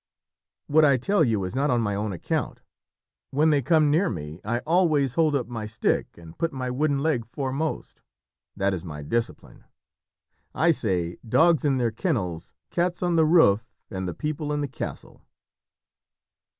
"What 0.65 0.83
I 0.83 0.97
tell 0.97 1.23
you 1.23 1.43
is 1.45 1.55
not 1.55 1.69
on 1.69 1.79
my 1.79 1.93
own 1.93 2.11
account. 2.11 2.61
When 3.29 3.51
they 3.51 3.61
come 3.61 3.91
near 3.91 4.09
me 4.09 4.41
I 4.43 4.57
always 4.61 5.13
hold 5.13 5.35
up 5.35 5.45
my 5.47 5.67
stick 5.67 6.17
and 6.17 6.35
put 6.35 6.51
my 6.51 6.71
wooden 6.71 7.03
leg 7.03 7.23
foremost 7.27 8.01
that 8.55 8.73
is 8.73 8.83
my 8.83 9.03
discipline. 9.03 9.63
I 10.55 10.71
say, 10.71 11.17
dogs 11.17 11.63
in 11.63 11.77
their 11.77 11.91
kennels, 11.91 12.55
cats 12.71 13.03
on 13.03 13.15
the 13.15 13.25
roof, 13.25 13.75
and 13.91 14.07
the 14.07 14.15
people 14.15 14.51
in 14.51 14.61
the 14.61 14.67
castle." 14.67 15.21